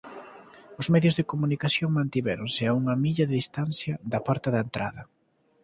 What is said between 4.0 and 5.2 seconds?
da porta de entrada.